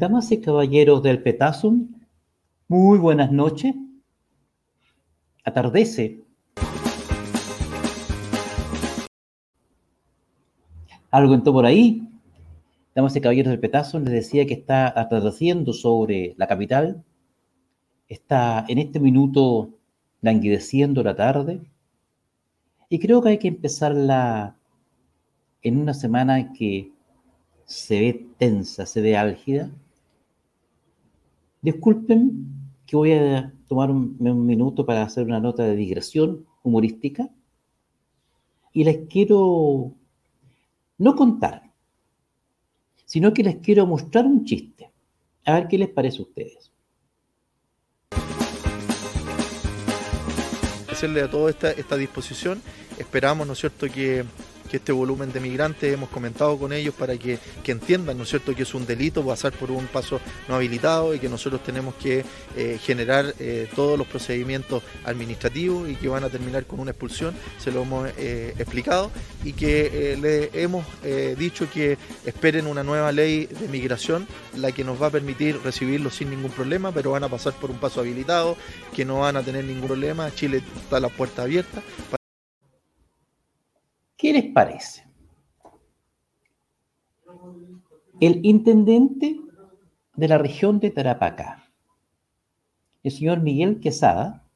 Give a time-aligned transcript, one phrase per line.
[0.00, 1.88] Damas y caballeros del Petasum,
[2.68, 3.74] muy buenas noches.
[5.44, 6.22] Atardece.
[11.10, 12.08] Algo entró por ahí.
[12.94, 17.04] Damas y caballeros del Petasum, les decía que está atardeciendo sobre la capital.
[18.08, 19.68] Está en este minuto
[20.22, 21.60] languideciendo la tarde.
[22.88, 24.56] Y creo que hay que empezarla
[25.60, 26.90] en una semana que
[27.66, 29.70] se ve tensa, se ve álgida.
[31.62, 32.46] Disculpen
[32.86, 37.28] que voy a tomar un, minuto para hacer una nota de digresión humorística
[38.72, 39.92] y les quiero
[40.98, 41.70] no contar,
[43.04, 44.90] sino que les quiero mostrar un chiste.
[45.44, 46.72] A ver qué les parece a ustedes.
[50.90, 52.60] Hacerle a toda esta disposición,
[52.98, 54.24] esperamos, ¿no es cierto?, que
[54.70, 58.54] que este volumen de migrantes hemos comentado con ellos para que, entiendan, ¿no es cierto?,
[58.54, 62.24] que es un delito pasar por un paso no habilitado y que nosotros tenemos que
[62.56, 67.34] eh, generar eh, todos los procedimientos administrativos y que van a terminar con una expulsión,
[67.58, 69.10] se lo hemos eh, explicado
[69.44, 70.84] y que le hemos
[71.38, 74.26] dicho que esperen una nueva ley de migración,
[74.56, 77.70] la que nos va a permitir recibirlos sin ningún problema, pero van a pasar por
[77.70, 78.56] un paso habilitado,
[78.94, 81.82] que no van a tener ningún problema, Chile está la puerta abierta.
[84.20, 85.02] ¿Qué les parece?
[88.20, 89.40] El intendente
[90.14, 91.64] de la región de Tarapacá,
[93.02, 94.46] el señor Miguel Quesada,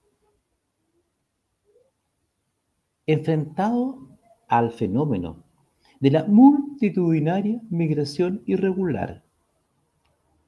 [3.07, 4.07] enfrentado
[4.49, 5.43] al fenómeno
[5.99, 9.25] de la multitudinaria migración irregular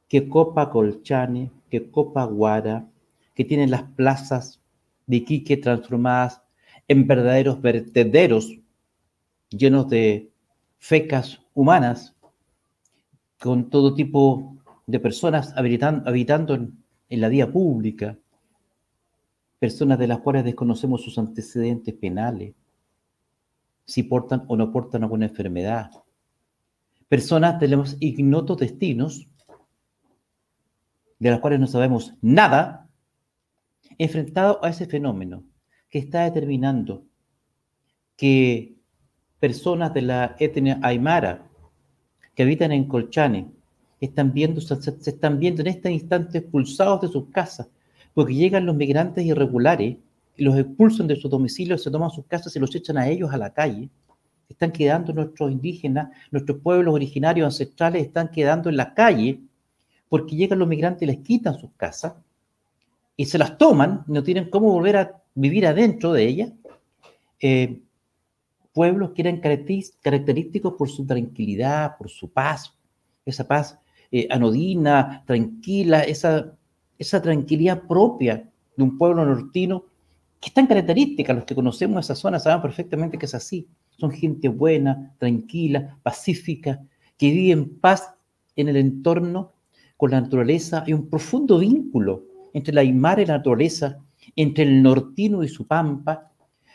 [0.09, 2.91] que copa Colchane, que copa Guara,
[3.34, 4.60] que tienen las plazas
[5.06, 6.43] de Iquique transformadas
[6.87, 8.60] en verdaderos vertederos
[9.50, 10.30] llenos de
[10.78, 12.14] fecas humanas,
[13.38, 16.76] con todo tipo de personas habitando en,
[17.08, 18.18] la vía pública,
[19.58, 22.54] personas de las cuales desconocemos sus antecedentes penales,
[23.84, 25.90] si portan o no portan alguna enfermedad,
[27.08, 29.28] personas de los ignotos destinos,
[31.18, 32.88] de las cuales no sabemos nada,
[33.98, 35.44] enfrentado a ese fenómeno
[35.88, 37.04] que está determinando
[38.16, 38.75] que
[39.41, 41.47] personas de la etnia aymara
[42.34, 43.48] que habitan en Colchane
[44.00, 44.74] están viendo, se,
[45.08, 47.69] están viendo en este instante expulsados de sus casas,
[48.14, 49.96] porque llegan los migrantes irregulares
[50.36, 53.32] y los expulsan de sus domicilios, se toman sus casas y los echan a ellos
[53.32, 53.88] a la calle.
[54.48, 59.41] Están quedando nuestros indígenas, nuestros pueblos originarios ancestrales están quedando en la calle
[60.08, 62.12] porque llegan los migrantes y les quitan sus casas
[63.16, 66.52] y se las toman, no tienen cómo volver a vivir adentro de ellas.
[67.41, 67.80] Eh,
[68.76, 72.76] pueblos que eran característicos por su tranquilidad, por su paz,
[73.25, 73.78] esa paz
[74.12, 76.54] eh, anodina, tranquila, esa,
[76.98, 79.87] esa tranquilidad propia de un pueblo nortino,
[80.38, 83.66] que es tan característica, los que conocemos esa zona saben perfectamente que es así.
[83.98, 86.82] Son gente buena, tranquila, pacífica,
[87.16, 88.12] que vive en paz
[88.56, 89.54] en el entorno
[89.97, 90.84] con la naturaleza.
[90.87, 93.97] Hay un profundo vínculo entre la Aymara y la naturaleza,
[94.37, 96.31] entre el nortino y su pampa.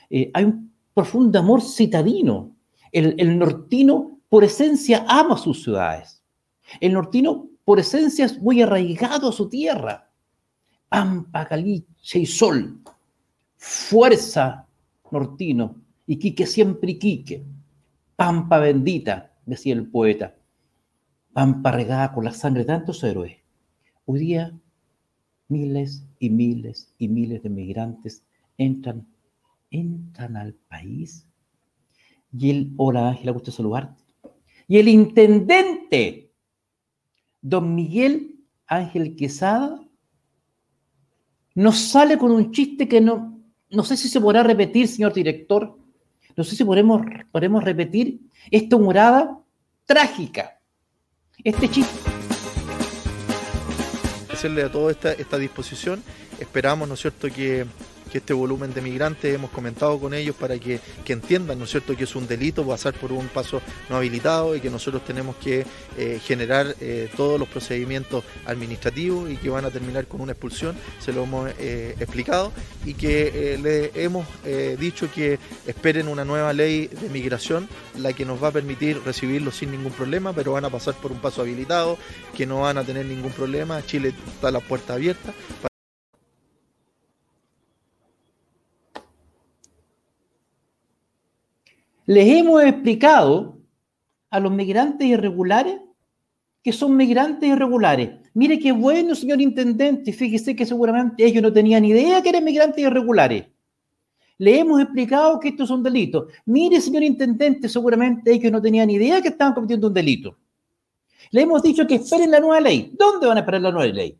[0.09, 2.56] Eh, hay un profundo amor citadino.
[2.91, 6.24] El, nortino, por esencia, ama sus ciudades.
[6.79, 10.12] El nortino, por esencia, es muy arraigado a su tierra.
[10.90, 12.81] Pampa, caliche y sol.
[13.56, 14.68] Fuerza,
[15.12, 15.75] nortino.
[16.06, 17.46] Y Quique siempre Quique.
[18.16, 20.35] Pampa bendita, decía el poeta.
[21.34, 23.38] Pampa regada con la sangre de tantos héroes.
[24.06, 24.59] Hoy día,
[25.47, 28.25] miles y miles y miles de migrantes
[28.57, 29.07] entran
[29.71, 31.25] entran al país
[32.38, 34.03] y el, hola Ángela, gusto saludarte.
[34.68, 36.31] Y el intendente,
[37.41, 38.35] don Miguel
[38.68, 39.81] Ángel Quesada,
[41.56, 45.77] nos sale con un chiste que no, no sé si se podrá repetir, señor director.
[46.38, 47.01] No sé si podemos,
[47.31, 49.38] podemos repetir esta humorada
[49.85, 50.59] trágica.
[51.44, 52.00] Este chiste.
[54.31, 56.01] Hacerle a toda esta, esta disposición,
[56.39, 57.65] esperamos, ¿no es cierto?, que
[58.12, 61.96] que este volumen de migrantes hemos comentado con ellos para que, entiendan, ¿no es cierto?,
[61.96, 65.66] que es un delito pasar por un paso no habilitado y que nosotros tenemos que
[65.98, 70.75] eh, generar eh, todos los procedimientos administrativos y que van a terminar con una expulsión,
[71.00, 72.54] se lo hemos eh, explicado
[72.86, 74.25] y que le hemos
[74.80, 77.68] dicho que esperen una nueva ley de migración,
[77.98, 81.12] la que nos va a permitir recibirlos sin ningún problema, pero van a pasar por
[81.12, 81.98] un paso habilitado,
[82.36, 85.34] que no van a tener ningún problema, Chile está la puerta abierta.
[92.12, 93.58] Les hemos explicado
[94.30, 95.80] a los migrantes irregulares
[96.62, 98.10] que son migrantes irregulares.
[98.34, 100.12] Mire qué bueno, señor intendente.
[100.12, 103.46] Fíjese que seguramente ellos no tenían idea que eran migrantes irregulares.
[104.40, 106.25] Le hemos explicado que estos son delitos.
[106.44, 110.38] Mire, señor intendente, seguramente ellos no tenían idea que estaban cometiendo un delito.
[111.31, 112.94] Le hemos dicho que esperen la nueva ley.
[113.00, 114.18] ¿Dónde van a esperar la nueva ley?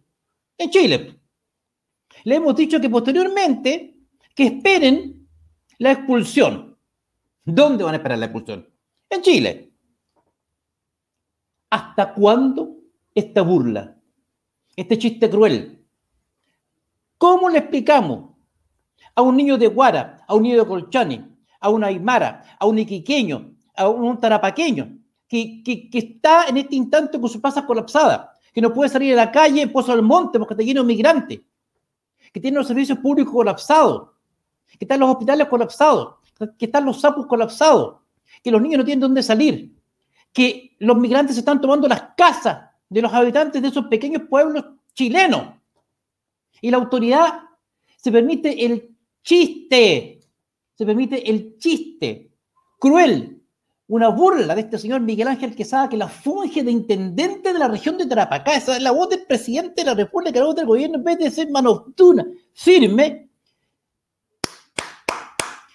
[0.58, 1.20] En Chile.
[2.24, 3.98] Le hemos dicho que posteriormente
[4.34, 5.28] que esperen
[5.78, 6.70] la expulsión.
[7.44, 8.68] ¿Dónde van a esperar la expulsión?
[9.10, 9.74] En Chile.
[11.70, 12.78] ¿Hasta cuándo
[13.14, 13.98] esta burla?
[14.76, 15.86] Este chiste cruel.
[17.18, 18.32] ¿Cómo le explicamos
[19.16, 21.26] a un niño de Guara, a un niño de Colchani,
[21.60, 24.98] a un Aymara, a un iquiqueño, a un tarapaqueño,
[25.28, 29.26] que, que, está en este instante con su pasa colapsada, que no puede salir a
[29.26, 31.40] la calle en Pozo del Monte porque está lleno de migrantes,
[32.34, 34.10] que tiene los servicios públicos colapsados,
[34.68, 36.16] que están los hospitales colapsados,
[36.58, 37.98] que están los sapos colapsados,
[38.44, 39.76] que los niños no tienen dónde salir,
[40.34, 45.54] que los migrantes están tomando las casas de los habitantes de esos pequeños pueblos chilenos.
[46.62, 47.42] Y la autoridad
[47.98, 50.20] se permite el chiste,
[50.74, 52.32] se permite el chiste
[52.80, 53.42] cruel,
[53.88, 57.68] una burla de este señor Miguel Ángel Quesada que la funge de intendente de la
[57.68, 58.56] región de Tarapacá.
[58.56, 61.18] Esa es la voz del presidente de la República, la voz del gobierno, en vez
[61.18, 63.31] de ser manotuna, firme,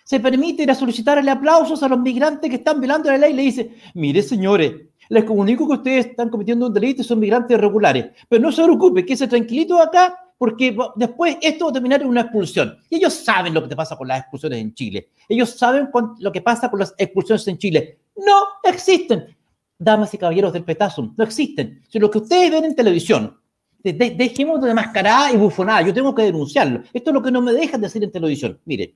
[0.07, 3.43] se permite ir a solicitarle aplausos a los migrantes que están violando la ley le
[3.43, 4.73] dice, mire señores,
[5.09, 8.63] les comunico que ustedes están cometiendo un delito y son migrantes irregulares, pero no se
[8.63, 12.79] preocupe, que se tranquilito acá porque después esto va a terminar en una expulsión.
[12.89, 15.09] Y ellos saben lo que te pasa con las expulsiones en Chile.
[15.29, 17.99] Ellos saben lo que pasa con las expulsiones en Chile.
[18.17, 19.37] No existen.
[19.77, 21.83] Damas y caballeros del petazo, no existen.
[21.89, 23.37] Si lo que ustedes ven en televisión,
[23.83, 26.83] dejemos de mascarada y bufonada, yo tengo que denunciarlo.
[26.93, 28.61] Esto es lo que no me dejan decir en televisión.
[28.67, 28.95] Mire,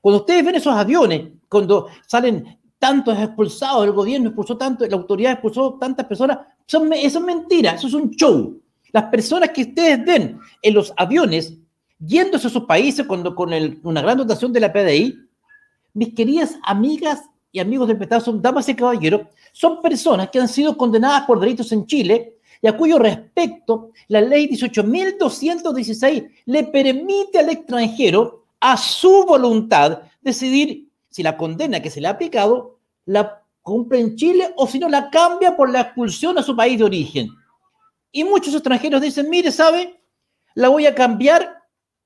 [0.00, 5.32] cuando ustedes ven esos aviones, cuando salen tantos expulsados, el gobierno expulsó tanto, la autoridad
[5.32, 8.60] expulsó tantas personas, son, eso es mentira, eso es un show.
[8.92, 11.54] Las personas que ustedes ven en los aviones
[11.98, 13.50] yéndose a sus países cuando, con
[13.82, 15.18] una gran dotación de la PDI,
[15.94, 19.22] mis queridas amigas y amigos del Estado son damas y caballeros,
[19.52, 24.20] son personas que han sido condenadas por delitos en Chile y a cuyo respecto la
[24.20, 32.00] ley 18.216 le permite al extranjero a su voluntad decidir si la condena que se
[32.00, 36.36] le ha aplicado la cumple en Chile o si no la cambia por la expulsión
[36.36, 37.28] a su país de origen.
[38.10, 40.00] Y muchos extranjeros dicen, mire, ¿sabe?
[40.56, 41.62] La voy a cambiar,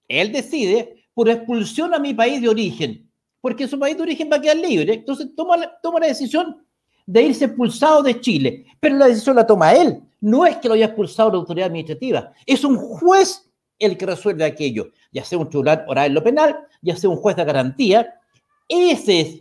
[0.07, 3.11] él decide, por expulsión a mi país de origen,
[3.41, 4.93] porque su país de origen va a quedar libre.
[4.93, 6.62] Entonces toma la, toma la decisión
[7.07, 10.03] de irse expulsado de Chile, pero la decisión la toma él.
[10.21, 13.50] No es que lo haya expulsado la autoridad administrativa, es un juez
[13.81, 17.17] el que resuelve aquello, ya sea un tribunal oral en lo penal, ya sea un
[17.17, 18.15] juez de garantía.
[18.69, 19.41] Ese es,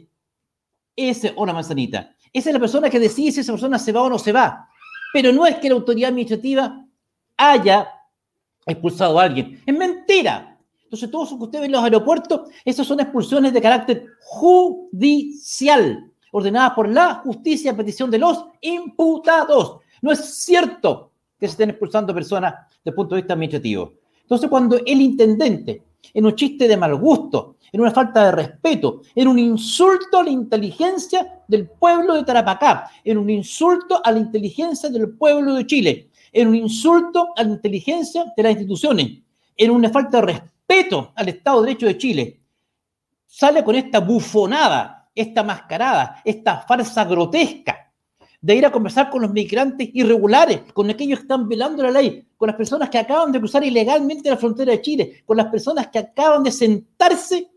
[0.95, 2.15] ese la manzanita.
[2.33, 4.68] Esa es la persona que decide si esa persona se va o no se va.
[5.13, 6.86] Pero no es que la autoridad administrativa
[7.38, 7.88] haya
[8.65, 9.62] expulsado a alguien.
[9.65, 10.57] Es mentira.
[10.83, 16.11] Entonces, todos los que ustedes ven en los aeropuertos, esas son expulsiones de carácter judicial,
[16.31, 19.81] ordenadas por la justicia a petición de los imputados.
[20.02, 23.94] No es cierto que se estén expulsando personas desde el punto de vista administrativo.
[24.30, 25.81] Entonces, cuando el intendente,
[26.14, 30.24] en un chiste de mal gusto, en una falta de respeto, en un insulto a
[30.24, 35.66] la inteligencia del pueblo de Tarapacá, en un insulto a la inteligencia del pueblo de
[35.66, 39.18] Chile, en un insulto a la inteligencia de las instituciones,
[39.57, 42.40] en una falta de respeto al Estado de Derecho de Chile,
[43.26, 47.88] sale con esta bufonada, esta mascarada, esta farsa grotesca
[48.41, 52.25] de ir a conversar con los migrantes irregulares, con aquellos que están violando la ley,
[52.37, 55.87] con las personas que acaban de cruzar ilegalmente la frontera de Chile, con las personas
[55.87, 57.51] que acaban de sentarse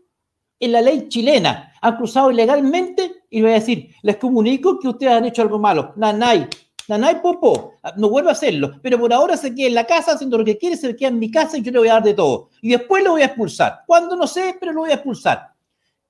[0.59, 5.13] en la ley chilena, han cruzado ilegalmente y voy a decir, les comunico que ustedes
[5.13, 5.93] han hecho algo malo.
[5.95, 6.47] Nanay,
[6.87, 10.37] nanay popo, no vuelvo a hacerlo, pero por ahora se queda en la casa haciendo
[10.37, 12.13] lo que quiere, se queda en mi casa y yo le voy a dar de
[12.13, 12.49] todo.
[12.61, 13.81] Y después lo voy a expulsar.
[13.85, 15.53] Cuando no sé, pero lo voy a expulsar.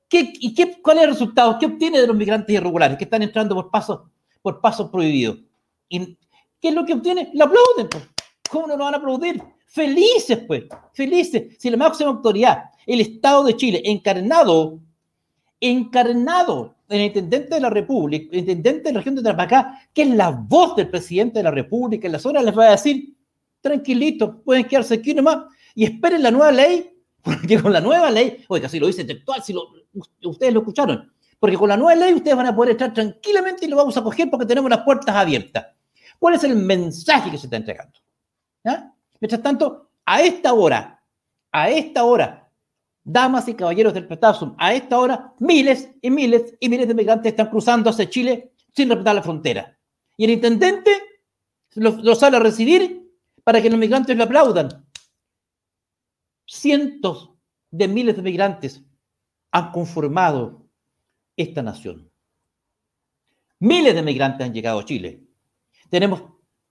[0.07, 1.57] ¿Qué, ¿Y qué, cuál es el resultado?
[1.57, 4.01] ¿Qué obtiene de los migrantes irregulares que están entrando por pasos
[4.43, 5.39] por pasos prohibidos.
[5.89, 6.15] ¿Y
[6.62, 7.31] qué es lo que obtiene?
[7.33, 8.03] La aplauden, pues.
[8.51, 9.41] ¿Cómo no lo van a aplaudir?
[9.65, 11.55] Felices, pues, felices.
[11.57, 14.79] Si la máxima autoridad, el Estado de Chile, encarnado,
[15.59, 20.03] encarnado en el intendente de la República, el intendente de la región de Tarapacá, que
[20.03, 23.15] es la voz del presidente de la República, en las horas les va a decir,
[23.62, 26.91] tranquilito, pueden quedarse aquí nomás y esperen la nueva ley,
[27.23, 29.63] porque con la nueva ley, oiga, si lo dice textual, si lo,
[30.23, 31.12] ustedes lo escucharon,
[31.43, 34.01] porque con la nueva ley ustedes van a poder entrar tranquilamente y lo vamos a
[34.01, 35.75] coger porque tenemos las puertas abiertas.
[36.17, 38.00] ¿Cuál es el mensaje que se está entregando?
[39.19, 41.03] Mientras tanto, a esta hora,
[41.51, 42.50] a esta hora,
[43.03, 47.33] damas y caballeros del Petasum, a esta hora, miles y miles y miles de migrantes
[47.33, 49.77] están cruzando hacia Chile sin respetar la frontera.
[50.15, 50.91] Y el intendente
[51.73, 53.12] Lo, sale a recibir
[53.43, 54.88] para que los migrantes lo aplaudan.
[56.45, 57.31] Cientos
[57.69, 58.81] de miles de migrantes
[59.51, 60.62] han conformado
[61.35, 62.09] esta nación.
[63.59, 65.23] Miles de migrantes han llegado a Chile.
[65.89, 66.21] Tenemos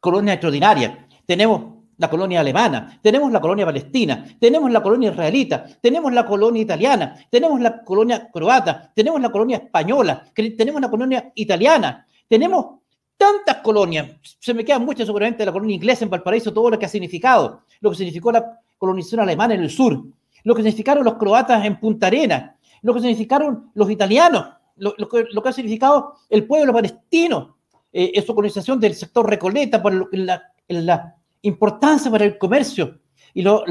[0.01, 6.13] colonias extraordinarias, tenemos la colonia alemana, tenemos la colonia palestina, tenemos la colonia israelita, tenemos
[6.13, 12.07] la colonia italiana, tenemos la colonia croata, tenemos la colonia española, tenemos la colonia italiana,
[12.29, 12.81] tenemos
[13.17, 14.09] tantas colonias,
[14.41, 17.63] se me quedan muchas seguramente la colonia inglesa en Valparaíso, todo lo que ha significado,
[17.81, 20.03] lo que significó la colonización alemana en el sur,
[20.43, 24.47] lo que significaron los croatas en Punta Arena, lo que significaron los italianos,
[24.77, 27.57] lo, que, ha significado el pueblo palestino,
[27.93, 33.01] eh, su colonización del sector Recoleta, por la, la importancia para el comercio
[33.35, 33.65] y lo,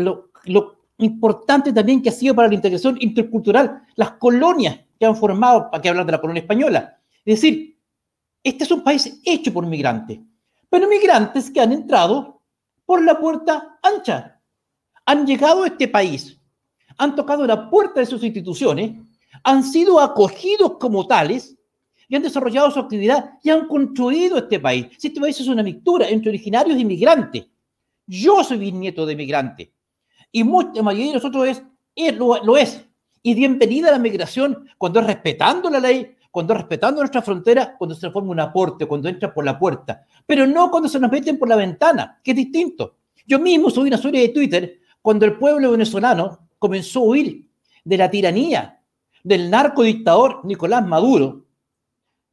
[0.97, 5.81] importante también que ha sido para la integración intercultural, las colonias que han formado, para
[5.81, 6.99] que hablar de la colonia española.
[7.25, 7.75] Es decir,
[8.43, 10.19] este es un país hecho por migrantes,
[10.69, 12.41] pero migrantes que han entrado
[12.85, 14.39] por la puerta ancha,
[15.05, 16.39] han llegado a este país,
[17.01, 18.91] han tocado la puerta de sus instituciones,
[19.43, 21.57] han sido acogidos como tales
[22.07, 24.85] y han desarrollado su actividad y han construido este país.
[25.01, 27.47] Este país es una mixtura entre originarios y migrantes,
[28.05, 29.73] yo soy bisnieto de migrante.
[30.31, 31.47] Y mucha mayoría de nosotros
[31.95, 32.85] es, lo, es.
[33.23, 37.75] Y bienvenida a la migración cuando es respetando la ley, cuando es respetando nuestra frontera,
[37.79, 40.05] cuando se forma un aporte, cuando entra por la puerta.
[40.27, 42.97] Pero no cuando se nos meten por la ventana, que es distinto.
[43.25, 47.49] Yo mismo subí una serie de Twitter cuando el pueblo venezolano comenzó a huir
[47.83, 48.79] de la tiranía
[49.23, 51.47] del narcodictador Nicolás Maduro,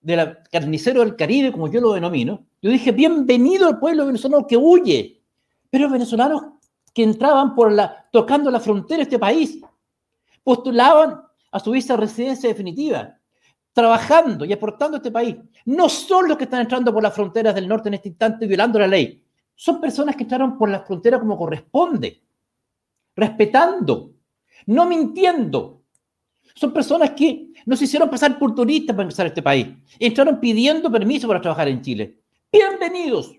[0.03, 2.45] del carnicero del Caribe, como yo lo denomino.
[2.61, 5.23] Yo dije, bienvenido al pueblo venezolano que huye
[5.71, 6.43] pero venezolanos
[6.95, 7.55] que entraban
[8.11, 9.61] tocando la frontera de este país,
[10.43, 13.17] postulaban a su visa residencia definitiva,
[13.73, 15.37] trabajando y aportando a este país.
[15.67, 18.79] No son los que están entrando por las fronteras del norte en este instante violando
[18.79, 19.23] la ley.
[19.55, 22.23] Son personas que entraron por la frontera como corresponde,
[23.15, 24.13] respetando,
[24.67, 25.83] no mintiendo.
[26.55, 29.69] Son personas que no se hicieron pasar por turistas para empezar a este país.
[29.99, 32.19] Entraron pidiendo permiso para trabajar en Chile.
[32.51, 33.35] Bienvenidos.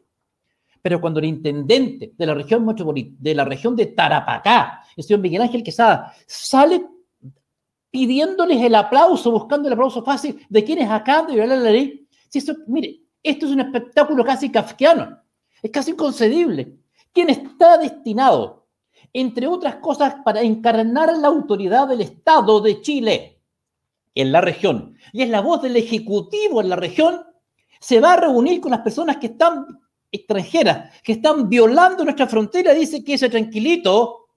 [0.82, 2.66] Pero cuando el intendente de la región
[3.20, 6.86] de la región de Tarapacá, el señor Miguel Ángel Quesada, sale
[7.92, 12.42] pidiéndoles el aplauso, buscando el aplauso fácil de quienes acaban de violar la ley, si
[12.68, 15.20] mire, esto es un espectáculo casi kafkiano,
[15.62, 16.78] es casi inconcebible.
[17.12, 18.59] ¿Quién está destinado,
[19.14, 23.42] entre otras cosas, para encarnar la autoridad del Estado de Chile
[24.16, 27.22] en la región, y es la voz del Ejecutivo en la región,
[27.80, 29.66] se va a reunir con las personas que están
[30.12, 34.28] extranjeras que están violando nuestra frontera, dice que ese tranquilito,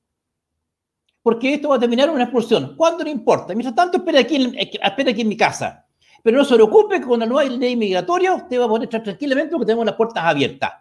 [1.23, 2.75] porque esto va a terminar una expulsión.
[2.77, 3.55] ¿Cuándo no importa?
[3.55, 5.87] Mientras tanto, espera aquí, en, espera aquí en mi casa.
[6.23, 9.53] Pero no se preocupe cuando no hay ley migratoria, usted va a poder estar tranquilamente
[9.53, 10.73] porque tenemos las puertas abiertas.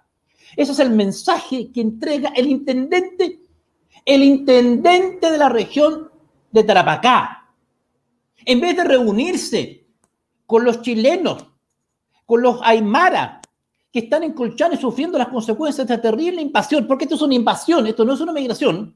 [0.55, 3.40] Ese es el mensaje que entrega el intendente,
[4.05, 6.09] el intendente de la región
[6.51, 7.49] de Tarapacá.
[8.45, 9.85] En vez de reunirse
[10.45, 11.45] con los chilenos,
[12.25, 13.41] con los aymara,
[13.91, 17.35] que están en Colchane sufriendo las consecuencias de esta terrible invasión, porque esto es una
[17.35, 18.95] invasión, esto no es una migración.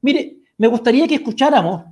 [0.00, 1.84] Mire, me gustaría que escucháramos,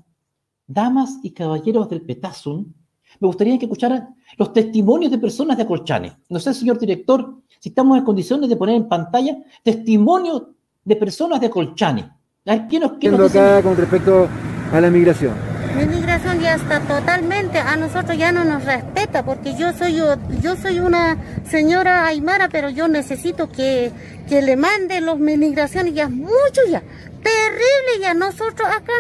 [0.67, 2.73] damas y caballeros del Petazun,
[3.19, 6.17] me gustaría que escucharan los testimonios de personas de Colchane.
[6.29, 10.45] No sé, señor director, si estamos en condiciones de poner en pantalla testimonios
[10.85, 12.20] de personas de Colchane.
[12.43, 14.27] ¿Qué nos, qué nos acá con respecto
[14.73, 15.35] a la migración?
[15.77, 20.57] La inmigración ya está totalmente, a nosotros ya no nos respeta, porque yo soy yo,
[20.57, 21.19] soy una
[21.51, 23.93] señora aymara, pero yo necesito que,
[24.27, 26.83] que le manden los migraciones, ya mucho ya,
[27.23, 28.95] terrible ya, nosotros acá,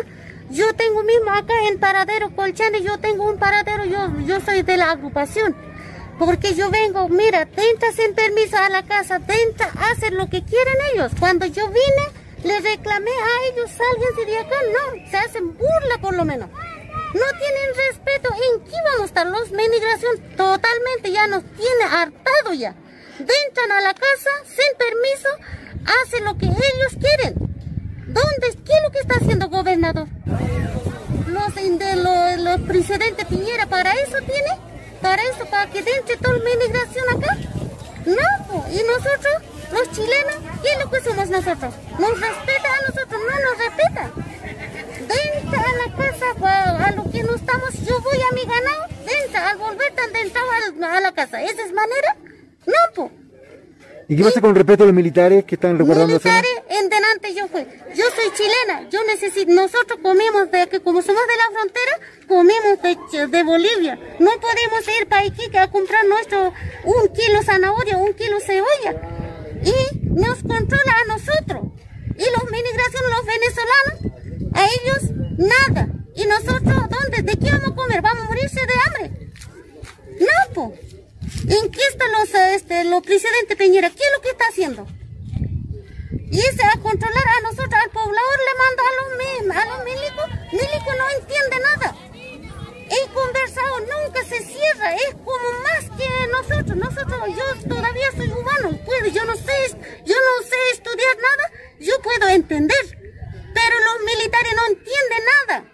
[0.50, 4.76] yo tengo mismo acá en Paradero Colchane, yo tengo un paradero, yo, yo soy de
[4.76, 5.56] la agrupación,
[6.18, 10.74] porque yo vengo, mira, tenta sin permiso a la casa, tenta hacer lo que quieren
[10.92, 14.56] ellos, cuando yo vine, le reclamé a ellos, sálganse de acá.
[14.72, 16.48] No, se hacen burla por lo menos.
[16.50, 18.28] No tienen respeto.
[18.32, 20.36] ¿En qué vamos a estar los migración?
[20.36, 22.74] Totalmente ya nos tiene hartado ya.
[23.18, 25.28] Entran a la casa sin permiso,
[26.02, 27.34] hacen lo que ellos quieren.
[28.06, 28.64] ¿Dónde?
[28.64, 30.08] ¿Qué es lo que está haciendo gobernador?
[31.26, 34.58] Los, de los, los presidentes Piñera, ¿para eso tiene?
[35.00, 35.44] ¿Para eso?
[35.50, 37.36] ¿Para que entre toda la migración acá?
[38.06, 41.74] No, y nosotros los chilenos, ¿qué es lo que somos nosotros?
[41.98, 43.20] ¿Nos respeta a nosotros?
[43.28, 44.10] No nos respeta.
[45.00, 49.40] Dentro a la casa, a lo que no estamos, yo voy a mi ganado, dentro,
[49.40, 50.40] al volver tan dentro
[50.86, 51.42] a la casa.
[51.42, 52.16] ¿Esa es manera?
[52.66, 53.10] No, pues.
[54.08, 57.46] ¿Y qué pasa con respecto a los militares que están resguardando Militares, en delante yo
[57.46, 57.64] fui.
[57.94, 61.92] Yo soy chilena, yo necesito, nosotros comemos de que como somos de la frontera,
[62.26, 64.00] comemos de, de Bolivia.
[64.18, 68.96] No podemos ir para Iquique a comprar nuestro un kilo zanahoria, un kilo cebolla
[69.62, 71.66] y nos controla a nosotros.
[72.16, 74.20] Y los migración, los venezolanos,
[74.54, 75.88] a ellos nada.
[76.14, 77.22] ¿Y nosotros dónde?
[77.22, 78.02] ¿De qué vamos a comer?
[78.02, 79.32] ¿Vamos a morirse de hambre?
[80.20, 80.80] No, pues.
[81.48, 83.88] ¿En qué están los, este, los presidentes Peñera?
[83.90, 84.86] ¿Qué es lo que está haciendo?
[86.30, 90.26] Y ese a controlar a nosotros, al poblador le manda a los, a los milicos.
[90.52, 92.09] Milicos no entiende nada.
[92.90, 96.76] He conversado, nunca se cierra, es como más que nosotros.
[96.76, 101.94] Nosotros, yo todavía soy humano, puedo, yo no sé, yo no sé estudiar nada, yo
[102.02, 102.98] puedo entender.
[103.54, 105.64] Pero los militares no entienden nada.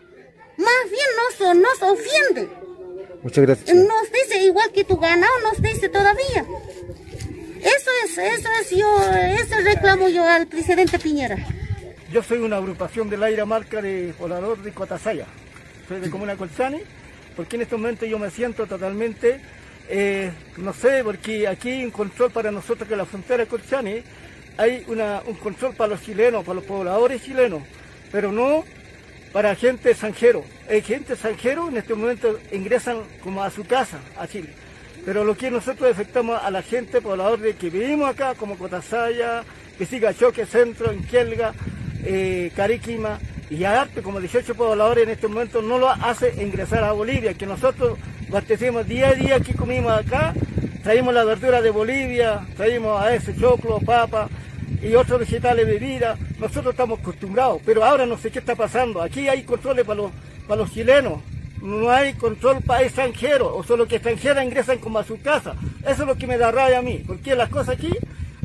[0.58, 2.49] Más bien nos, nos ofiende.
[3.23, 3.76] Muchas gracias.
[3.76, 6.46] Nos dice igual que tu ganado, nos dice todavía.
[7.61, 11.37] Eso es, eso es yo, eso reclamo yo al presidente Piñera.
[12.12, 15.26] Yo soy una agrupación del aire marca de poblador de Cotasaya.
[15.88, 16.82] Soy de Comuna Colzani,
[17.37, 19.40] porque en este momento yo me siento totalmente,
[19.88, 24.02] eh, no sé, porque aquí hay un control para nosotros que la frontera de Colzani
[24.57, 27.62] hay una, un control para los chilenos, para los pobladores chilenos,
[28.11, 28.64] pero no
[29.33, 30.45] para gente extranjero.
[30.69, 34.49] Hay gente extranjero en este momento ingresan como a su casa, a Chile.
[35.05, 39.45] Pero lo que nosotros afectamos a la gente poblador que vivimos acá, como Cotasaya,
[39.76, 41.52] que siga Choque Centro, Inquielga,
[42.02, 43.19] eh, Cariquima,
[43.50, 47.47] y arte como 18 pobladores en este momento no lo hace ingresar a Bolivia, que
[47.47, 47.99] nosotros
[48.29, 50.35] abastecemos día a día aquí comimos acá,
[50.83, 54.29] traímos la verdura de Bolivia, traímos a ese choclo, papa
[54.83, 59.00] y otros vegetales de vida, nosotros estamos acostumbrados, pero ahora no sé qué está pasando,
[59.00, 60.12] aquí hay controles para los,
[60.47, 61.21] para los chilenos,
[61.62, 66.02] no hay control para extranjeros, o solo que extranjeros ingresan como a su casa, eso
[66.02, 67.91] es lo que me da rabia a mí, porque las cosas aquí,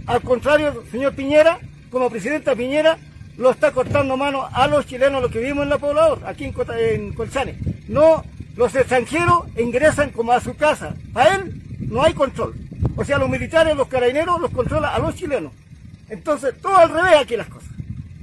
[0.06, 1.60] al contrario, señor Piñera,
[1.90, 2.98] como presidenta Piñera,
[3.38, 6.56] lo está cortando mano a los chilenos, los que vivimos en la poblador, aquí en,
[6.80, 7.58] en Colchane.
[7.88, 8.24] No,
[8.56, 10.94] los extranjeros ingresan como a su casa.
[11.16, 12.54] A él no hay control.
[12.96, 15.52] O sea, los militares, los carabineros los controlan a los chilenos.
[16.10, 17.70] Entonces, todo al revés aquí las cosas.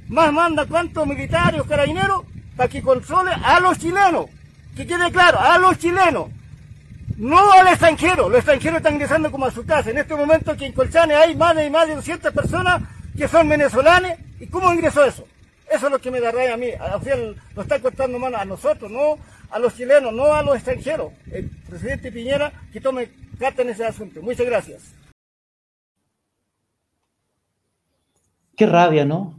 [0.07, 2.23] Más manda cuántos militares carabineros
[2.55, 4.27] para que controle a los chilenos.
[4.75, 6.27] Que quede claro, a los chilenos.
[7.17, 8.29] No al extranjero.
[8.29, 9.89] Los extranjeros están ingresando como a su casa.
[9.89, 12.81] En este momento aquí en Colchane hay más de, más de 200 personas
[13.19, 14.13] que son venezolanos.
[14.39, 15.25] ¿Y cómo ingresó eso?
[15.69, 16.71] Eso es lo que me da rabia a mí.
[16.71, 19.17] Al final nos está cortando mano a nosotros, no
[19.51, 21.11] a los chilenos, no a los extranjeros.
[21.29, 24.21] El presidente Piñera que tome carta en ese asunto.
[24.21, 24.95] Muchas gracias.
[28.55, 29.35] Qué rabia, ¿no?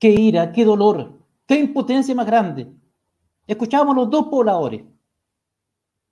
[0.00, 1.12] Qué ira, qué dolor,
[1.46, 2.72] qué impotencia más grande.
[3.46, 4.82] Escuchábamos los dos pobladores,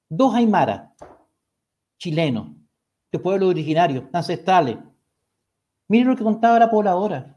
[0.08, 0.90] dos aymaras,
[1.98, 2.48] chilenos,
[3.10, 4.76] de pueblos originarios, ancestrales.
[5.90, 7.35] Miren lo que contaba la pobladora.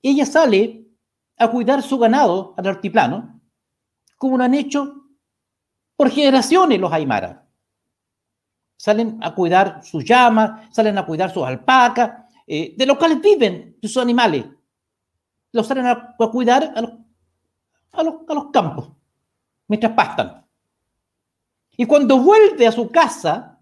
[0.00, 0.86] Ella sale
[1.36, 3.42] a cuidar su ganado al altiplano,
[4.16, 5.04] como lo han hecho
[5.94, 7.40] por generaciones los aymaras.
[8.78, 13.76] Salen a cuidar sus llamas, salen a cuidar sus alpacas, eh, de los cuales viven
[13.82, 14.46] sus animales.
[15.52, 16.92] Los salen a, cuidar a los,
[17.92, 18.92] a, los, a los campos,
[19.66, 20.42] mientras pastan.
[21.76, 23.60] Y cuando vuelve a su casa,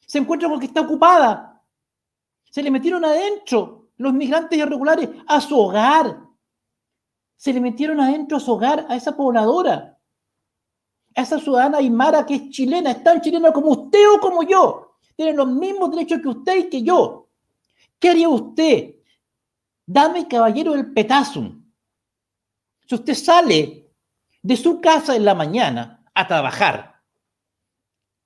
[0.00, 1.53] se encuentra con que está ocupada.
[2.54, 6.20] Se le metieron adentro los migrantes irregulares a su hogar.
[7.36, 9.98] Se le metieron adentro a su hogar a esa pobladora,
[11.16, 14.98] a esa ciudadana aymara que es chilena, es tan chilena como usted o como yo.
[15.16, 17.28] Tiene los mismos derechos que usted y que yo.
[17.98, 18.98] ¿Qué haría usted?
[19.84, 21.60] Dame, caballero, el petazum.
[22.86, 23.90] Si usted sale
[24.40, 27.02] de su casa en la mañana a trabajar,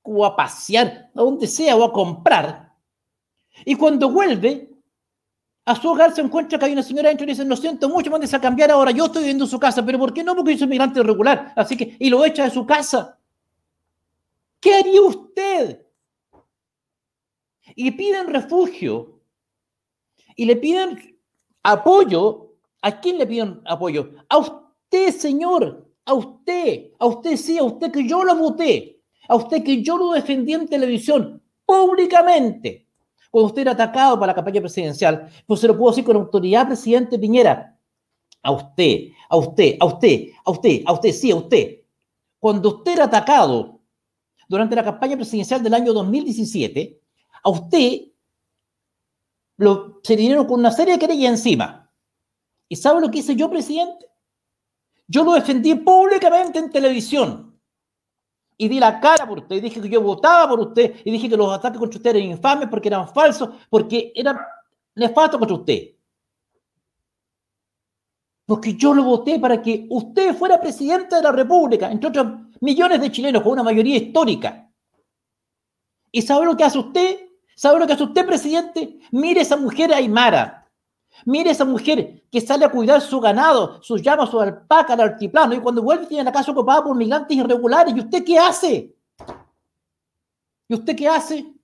[0.03, 2.68] o a pasear, a donde sea, o a comprar,
[3.65, 4.71] y cuando vuelve,
[5.65, 8.11] a su hogar se encuentra que hay una señora dentro y dice, lo siento mucho,
[8.11, 10.35] mandes a cambiar ahora, yo estoy viviendo en su casa, pero ¿por qué no?
[10.35, 13.19] Porque yo soy migrante irregular, así que, y lo echa de su casa.
[14.61, 15.87] ¿Qué haría usted?
[17.75, 19.21] Y piden refugio,
[20.35, 21.19] y le piden
[21.63, 22.47] apoyo.
[22.81, 24.13] ¿A quién le piden apoyo?
[24.29, 29.37] A usted, señor, a usted, a usted sí, a usted que yo lo voté, a
[29.37, 32.88] usted que yo lo defendí en televisión, públicamente
[33.39, 36.67] cuando usted era atacado para la campaña presidencial, pues se lo puedo decir con autoridad,
[36.67, 37.79] presidente Piñera,
[38.43, 41.81] a usted, a usted, a usted, a usted, a usted, sí, a usted.
[42.41, 43.81] Cuando usted era atacado
[44.49, 47.01] durante la campaña presidencial del año 2017,
[47.45, 48.09] a usted
[49.57, 51.93] lo, se vinieron con una serie de querellas encima.
[52.69, 54.07] ¿Y sabe lo que hice yo, presidente?
[55.07, 57.48] Yo lo defendí públicamente en televisión
[58.61, 61.29] y di la cara por usted, y dije que yo votaba por usted, y dije
[61.29, 64.37] que los ataques contra usted eran infames porque eran falsos, porque eran
[64.97, 65.91] nefastos contra usted.
[68.45, 72.27] Porque yo lo voté para que usted fuera presidente de la República, entre otros
[72.61, 74.69] millones de chilenos con una mayoría histórica.
[76.11, 77.29] ¿Y sabe lo que hace usted?
[77.55, 78.99] ¿Sabe lo que hace usted, presidente?
[79.13, 80.58] Mire esa mujer aymara.
[81.25, 85.55] Mire esa mujer que sale a cuidar su ganado, sus llamas, su alpaca, el altiplano,
[85.55, 87.95] y cuando vuelve tiene la casa ocupada por migrantes irregulares.
[87.97, 88.97] ¿Y usted qué hace?
[90.69, 91.55] ¿Y usted qué hace?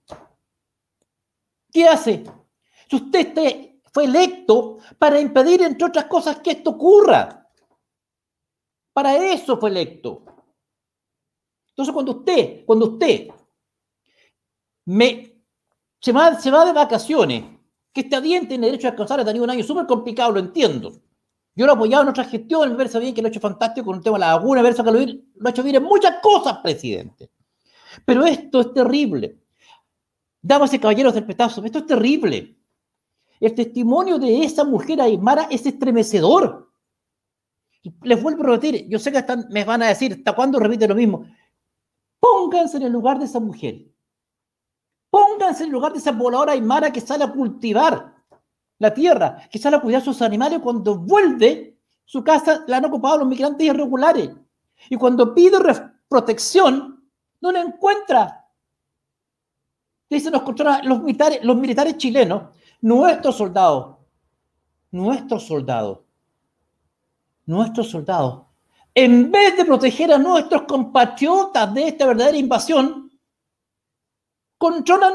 [1.71, 2.25] ¿Qué hace?
[2.89, 7.49] Si usted fue electo para impedir, entre otras cosas, que esto ocurra.
[8.93, 10.25] Para eso fue electo.
[11.71, 13.29] Entonces, cuando usted, cuando usted
[16.01, 17.54] se, va, se va de vacaciones,
[17.95, 20.93] que este bien tiene derecho a descansar, ha tenido un año súper complicado, lo entiendo.
[21.55, 23.87] Yo lo he apoyado en otras gestiones, me parece bien que lo ha hecho fantástico
[23.87, 25.85] con el tema de la laguna, me parece que lo, lo ha hecho bien en
[25.85, 27.31] muchas cosas, presidente.
[28.05, 29.39] Pero esto es terrible.
[30.43, 32.57] Damas y caballeros del petazo, esto es terrible.
[33.39, 36.73] El testimonio de esa mujer aymara es estremecedor.
[38.03, 40.89] Les vuelvo a repetir, yo sé que están, me van a decir, ¿hasta cuándo repite
[40.89, 41.27] lo mismo?
[42.19, 43.94] Pónganse en el lugar de esa mujer.
[45.15, 48.13] Pónganse en lugar de esa pobladora aymara que sale a cultivar
[48.81, 53.19] la tierra, que sale a cuidar sus animales cuando vuelve su casa la han ocupado
[53.19, 54.31] los migrantes irregulares.
[54.91, 55.59] Y cuando pide
[56.09, 57.09] protección,
[57.41, 58.45] no la encuentra.
[60.11, 60.43] Dicen los,
[60.83, 62.51] los militares, los militares chilenos,
[62.81, 63.99] nuestros soldados,
[64.91, 66.01] nuestros soldados,
[67.47, 68.47] nuestros soldados
[68.97, 73.04] en vez de proteger a nuestros compatriotas de esta verdadera invasión,
[74.59, 75.15] controlan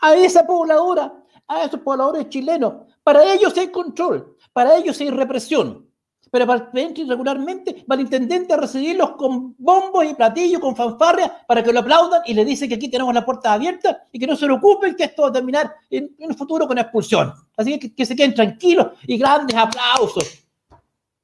[0.00, 1.12] a esa pobladora,
[1.46, 2.86] a esos pobladores chilenos.
[3.02, 5.90] Para ellos hay control, para ellos hay represión.
[6.30, 11.62] Pero para irregularmente va el intendente a recibirlos con bombos y platillos, con fanfarria, para
[11.62, 14.36] que lo aplaudan y le dice que aquí tenemos la puerta abierta y que no
[14.36, 17.32] se preocupen que esto va a terminar en, un futuro con expulsión.
[17.56, 20.44] Así que, que se queden tranquilos y grandes aplausos.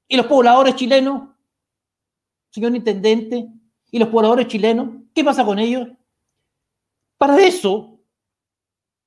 [0.09, 1.29] ¿Y los pobladores chilenos,
[2.51, 3.49] señor intendente?
[3.93, 4.89] ¿Y los pobladores chilenos?
[5.15, 5.89] ¿Qué pasa con ellos?
[7.19, 8.01] Para eso,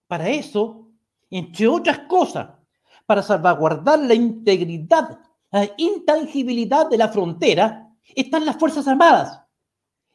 [0.07, 0.89] para eso,
[1.29, 2.49] entre otras cosas,
[3.05, 5.19] para salvaguardar la integridad,
[5.51, 9.41] la intangibilidad de la frontera, están las Fuerzas Armadas.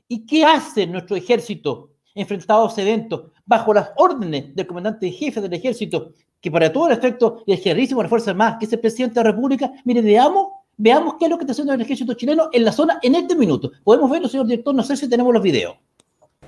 [0.08, 5.40] ¿Y qué hace nuestro ejército enfrentado a ese evento bajo las órdenes del comandante jefe
[5.40, 8.72] del ejército, que para todo el efecto es jerísimo de las Fuerzas Armadas, que es
[8.72, 9.72] el presidente de la República?
[9.84, 12.98] Mire, veamos Veamos qué es lo que está haciendo el ejército chileno en la zona
[13.02, 13.70] en este minuto.
[13.84, 15.76] Podemos verlo, señor director, no sé si tenemos los videos.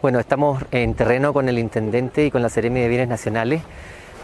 [0.07, 3.63] Bueno, estamos en terreno con el intendente y con la Seremi de Bienes Nacionales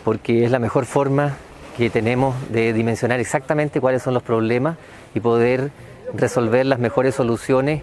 [0.04, 1.34] porque es la mejor forma
[1.76, 4.76] que tenemos de dimensionar exactamente cuáles son los problemas
[5.12, 5.72] y poder
[6.14, 7.82] resolver las mejores soluciones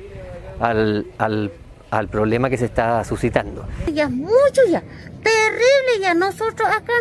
[0.61, 3.65] al, al problema que se está suscitando.
[3.93, 4.81] Ya mucho ya,
[5.21, 6.93] terrible ya, nosotros acá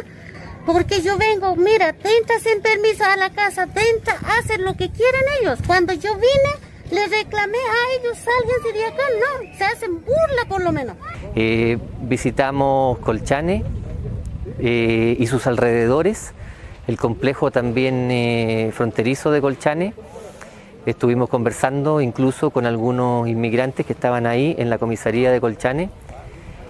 [0.66, 5.22] porque yo vengo, mira, tenta sin permiso a la casa, tenta hacer lo que quieren
[5.40, 5.60] ellos.
[5.64, 10.62] Cuando yo vine, le reclamé a ellos, salgan de acá, no, se hacen burla por
[10.62, 10.96] lo menos.
[11.34, 13.64] Eh, visitamos Colchane
[14.58, 16.32] eh, y sus alrededores,
[16.86, 19.94] el complejo también eh, fronterizo de Colchane.
[20.86, 25.90] Estuvimos conversando incluso con algunos inmigrantes que estaban ahí en la comisaría de Colchane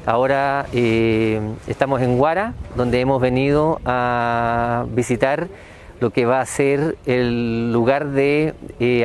[0.07, 5.48] Ahora estamos en Guara, donde hemos venido a visitar
[6.00, 8.54] lo que va a ser el lugar de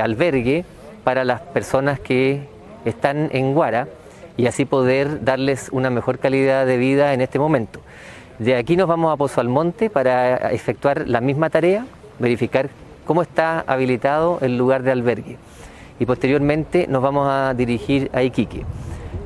[0.02, 0.64] albergue
[1.04, 2.48] para las personas que
[2.86, 3.88] están en Guara
[4.38, 7.80] y así poder darles una mejor calidad de vida en este momento.
[8.40, 11.86] De aquí nos vamos a Pozo Almonte para efectuar la misma tarea,
[12.20, 12.70] verificar
[13.06, 15.38] cómo está habilitado el lugar de albergue
[16.00, 18.66] y posteriormente nos vamos a dirigir a Iquique.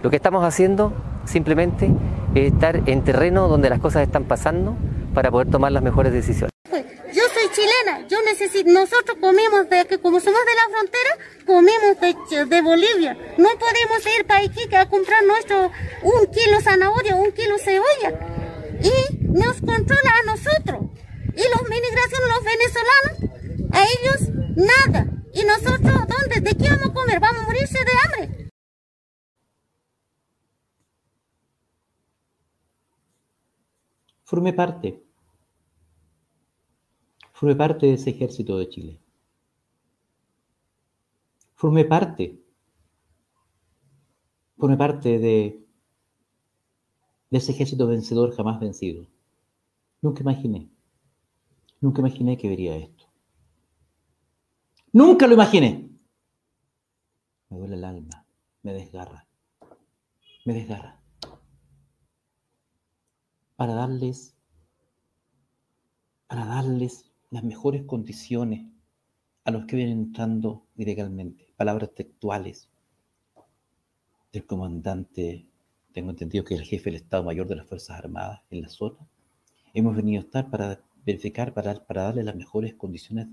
[0.03, 0.93] Lo que estamos haciendo
[1.25, 1.89] simplemente
[2.35, 4.75] es estar en terreno donde las cosas están pasando
[5.13, 6.56] para poder tomar las mejores decisiones.
[7.57, 12.61] Chilena, yo necesito, nosotros comemos de que como somos de la frontera, comemos de, de
[12.61, 13.17] Bolivia.
[13.39, 15.71] No podemos ir para Iquique a comprar nuestro
[16.03, 18.13] un kilo zanahoria, un kilo cebolla.
[18.79, 20.81] Y nos controla a nosotros.
[21.33, 25.07] Y los migración, los venezolanos, a ellos nada.
[25.33, 26.41] Y nosotros, ¿dónde?
[26.41, 27.19] ¿De qué vamos a comer?
[27.19, 28.47] Vamos a morirse de hambre.
[34.27, 35.06] forme parte,
[37.37, 38.99] forme parte de ese ejército de Chile.
[41.53, 42.43] Forme parte,
[44.57, 45.63] forme parte de,
[47.29, 49.05] de ese ejército vencedor jamás vencido.
[50.01, 50.67] Nunca imaginé,
[51.79, 53.05] nunca imaginé que vería esto.
[54.91, 55.91] Nunca lo imaginé.
[57.49, 58.25] Me duele el alma,
[58.63, 59.27] me desgarra,
[60.43, 60.99] me desgarra
[63.55, 64.35] para darles,
[66.27, 68.65] para darles las mejores condiciones
[69.43, 71.47] a los que vienen entrando ilegalmente.
[71.55, 72.69] Palabras textuales
[74.31, 75.45] del comandante
[75.93, 78.69] tengo entendido que es el jefe del Estado Mayor de las Fuerzas Armadas en la
[78.69, 78.97] zona,
[79.73, 83.27] hemos venido a estar para verificar, para, para darle las mejores condiciones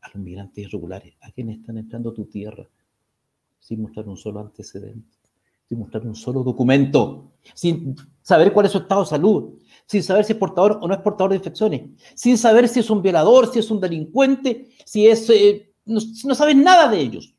[0.00, 2.66] a los migrantes irregulares, a quienes están entrando a tu tierra,
[3.60, 5.17] sin mostrar un solo antecedente,
[5.68, 10.24] sin mostrar un solo documento, sin saber cuál es su estado de salud, sin saber
[10.24, 11.82] si es portador o no es portador de infecciones,
[12.14, 15.28] sin saber si es un violador, si es un delincuente, si es...
[15.30, 17.34] Eh, no, no sabes nada de ellos.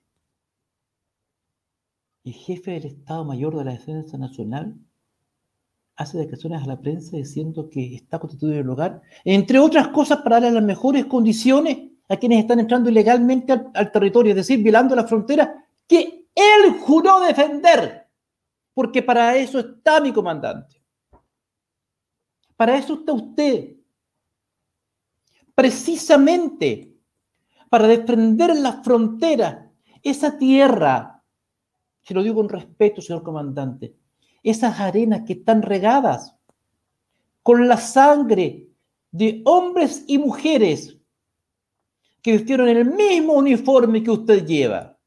[2.24, 4.76] El jefe del Estado Mayor de la Defensa Nacional
[5.96, 10.40] hace declaraciones a la prensa diciendo que está constituido el hogar, entre otras cosas para
[10.40, 14.96] darle las mejores condiciones a quienes están entrando ilegalmente al, al territorio, es decir, violando
[14.96, 18.09] la frontera que él juró defender,
[18.80, 20.82] porque para eso está mi comandante.
[22.56, 23.76] Para eso está usted.
[25.54, 26.96] Precisamente
[27.70, 29.70] para defender las fronteras,
[30.02, 31.22] esa tierra,
[32.02, 33.98] se lo digo con respeto, señor comandante,
[34.44, 36.34] esas arenas que están regadas
[37.44, 38.70] con la sangre
[39.12, 40.98] de hombres y mujeres
[42.22, 44.98] que vistieron el mismo uniforme que usted lleva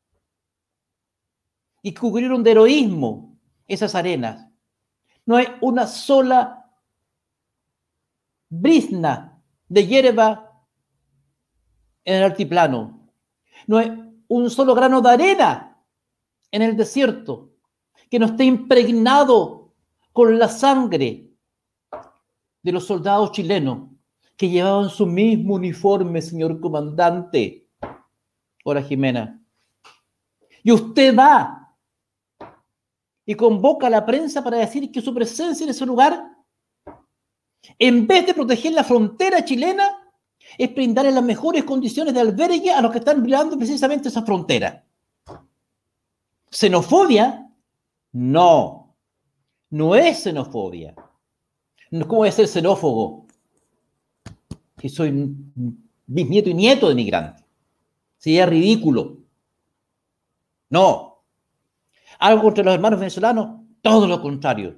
[1.80, 3.31] y que cubrieron de heroísmo
[3.72, 4.48] esas arenas.
[5.24, 6.70] No hay una sola
[8.48, 10.66] brizna de hierba
[12.04, 13.08] en el altiplano.
[13.66, 13.90] No hay
[14.28, 15.84] un solo grano de arena
[16.50, 17.52] en el desierto
[18.10, 19.72] que no esté impregnado
[20.12, 21.30] con la sangre
[22.62, 23.88] de los soldados chilenos
[24.36, 27.68] que llevaban su mismo uniforme, señor comandante.
[28.64, 29.40] Hola, Jimena.
[30.62, 31.61] Y usted va
[33.24, 36.22] y convoca a la prensa para decir que su presencia en ese lugar,
[37.78, 40.12] en vez de proteger la frontera chilena,
[40.58, 44.84] es brindarle las mejores condiciones de albergue a los que están violando precisamente esa frontera.
[46.50, 47.48] Xenofobia,
[48.12, 48.94] no,
[49.70, 50.94] no es xenofobia.
[51.90, 53.26] ¿Cómo voy a ser xenófobo?
[54.76, 55.34] Que soy
[56.06, 57.44] bisnieto y nieto de migrantes.
[58.18, 59.18] Sería ridículo.
[60.70, 61.11] No.
[62.22, 64.76] Algo contra los hermanos venezolanos, todo lo contrario.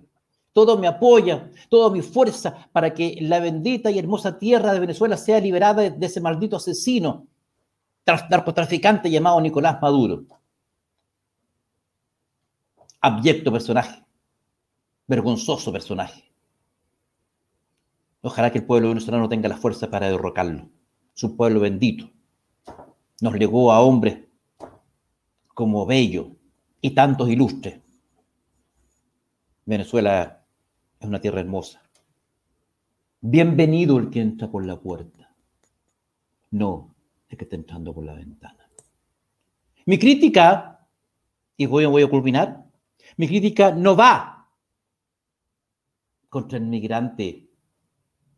[0.55, 5.19] Todo me apoya, toda mi fuerza para que la bendita y hermosa tierra de Venezuela
[5.19, 7.27] sea liberada de ese maldito asesino,
[8.07, 10.25] narcotraficante llamado Nicolás Maduro.
[13.03, 14.03] Abyecto personaje,
[15.07, 16.25] vergonzoso personaje.
[18.23, 20.71] Ojalá que el pueblo venezolano tenga la fuerza para derrocarlo.
[21.13, 22.11] Su pueblo bendito.
[23.21, 24.21] Nos legó a hombres
[25.53, 26.37] como Bello
[26.85, 27.81] y tantos ilustres.
[29.65, 30.45] Venezuela
[31.01, 31.81] es una tierra hermosa.
[33.23, 35.35] Bienvenido el que entra por la puerta.
[36.51, 36.95] No
[37.31, 38.69] el que está entrando por la ventana.
[39.87, 40.87] Mi crítica,
[41.57, 42.67] y voy, voy a culminar,
[43.17, 44.51] mi crítica no va
[46.29, 47.49] contra el migrante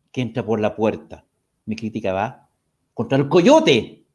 [0.09, 1.25] que entra por la puerta.
[1.65, 2.49] Mi crítica va
[2.93, 4.07] contra el coyote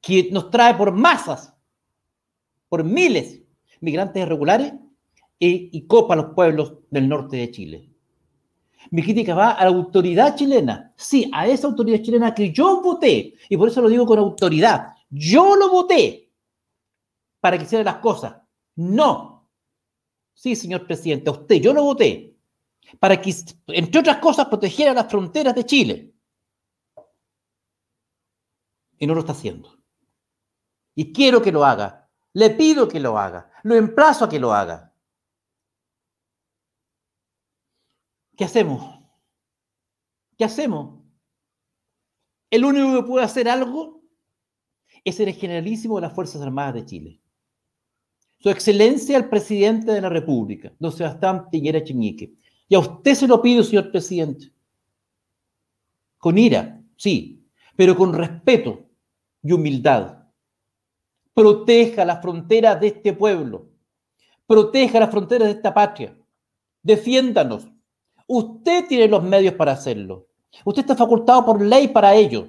[0.00, 1.57] que nos trae por masas,
[2.68, 3.40] por miles,
[3.80, 4.72] migrantes irregulares
[5.38, 7.90] y, y copa a los pueblos del norte de Chile.
[8.90, 10.92] Mi crítica va a la autoridad chilena.
[10.96, 14.94] Sí, a esa autoridad chilena que yo voté, y por eso lo digo con autoridad.
[15.10, 16.30] Yo lo voté
[17.40, 18.36] para que hiciera las cosas.
[18.76, 19.48] No.
[20.34, 22.36] Sí, señor presidente, a usted, yo lo voté
[23.00, 23.34] para que,
[23.68, 26.14] entre otras cosas, protegiera las fronteras de Chile.
[28.98, 29.76] Y no lo está haciendo.
[30.94, 31.97] Y quiero que lo haga.
[32.38, 33.50] Le pido que lo haga.
[33.64, 34.94] Lo emplazo a que lo haga.
[38.36, 39.00] ¿Qué hacemos?
[40.36, 41.02] ¿Qué hacemos?
[42.48, 44.04] El único que puede hacer algo
[45.02, 47.20] es el generalísimo de las Fuerzas Armadas de Chile.
[48.38, 52.34] Su excelencia el presidente de la República, don Sebastián Piñera Chiñique.
[52.68, 54.52] Y a usted se lo pido, señor presidente.
[56.18, 58.86] Con ira, sí, pero con respeto
[59.42, 60.17] y humildad.
[61.38, 63.68] Proteja las fronteras de este pueblo.
[64.44, 66.18] Proteja las fronteras de esta patria.
[66.82, 67.68] Defiéndanos.
[68.26, 70.26] Usted tiene los medios para hacerlo.
[70.64, 72.48] Usted está facultado por ley para ello.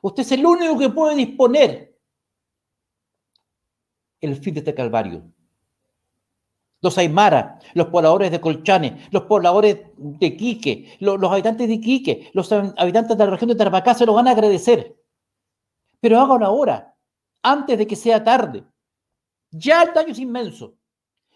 [0.00, 1.94] Usted es el único que puede disponer
[4.22, 5.24] el fin de este calvario.
[6.80, 12.50] Los Aymara, los pobladores de Colchane, los pobladores de Quique, los, habitantes de Iquique, los
[12.50, 14.96] habitantes de la región de Tarapacá se lo van a agradecer.
[16.00, 16.91] Pero háganlo ahora,
[17.42, 18.64] antes de que sea tarde.
[19.50, 20.74] Ya el daño es inmenso.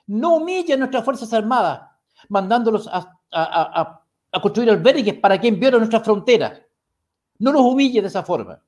[0.06, 1.82] No humillen nuestras Fuerzas Armadas,
[2.28, 4.02] mandándolos a
[4.40, 6.60] construir albergues para quien viola nuestras fronteras.
[7.38, 8.62] No los humille de esa forma.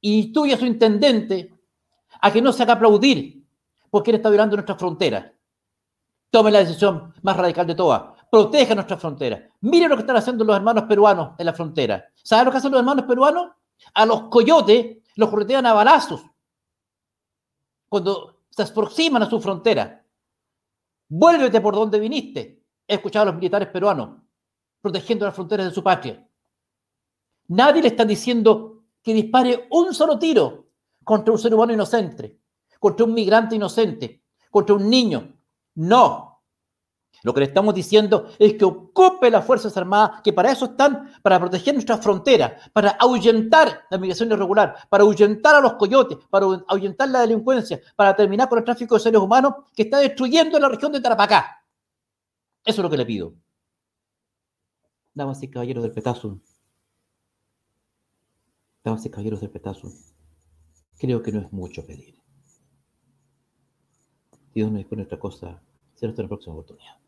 [0.00, 1.54] Y y a su intendente
[2.20, 3.44] a que no se haga aplaudir
[3.90, 5.32] porque él está violando nuestras fronteras.
[6.30, 8.02] Tomen la decisión más radical de todas.
[8.30, 9.50] Protejan nuestra frontera.
[9.60, 12.06] Miren lo que están haciendo los hermanos peruanos en la frontera.
[12.14, 13.50] ¿Saben lo que hacen los hermanos peruanos?
[13.94, 16.22] A los coyotes los corretean a balazos
[17.88, 20.04] cuando se aproximan a su frontera.
[21.08, 22.64] Vuélvete por donde viniste.
[22.86, 24.22] He escuchado a los militares peruanos
[24.82, 26.28] protegiendo las fronteras de su patria.
[27.48, 30.66] Nadie le está diciendo que dispare un solo tiro
[31.04, 32.40] contra un ser humano inocente,
[32.78, 35.38] contra un migrante inocente, contra un niño.
[35.76, 36.31] No.
[37.22, 41.12] Lo que le estamos diciendo es que ocupe las Fuerzas Armadas, que para eso están,
[41.22, 46.46] para proteger nuestras fronteras, para ahuyentar la migración irregular, para ahuyentar a los coyotes, para
[46.66, 50.68] ahuyentar la delincuencia, para terminar con el tráfico de seres humanos que está destruyendo la
[50.68, 51.64] región de Tarapacá.
[52.64, 53.34] Eso es lo que le pido.
[55.14, 56.40] Damas y caballeros del petazo.
[58.82, 59.92] Damas y caballeros del petazo.
[60.98, 62.16] Creo que no es mucho pedir.
[64.54, 65.60] Dios nos dispone otra cosa.
[65.94, 67.01] Será hasta la próxima oportunidad.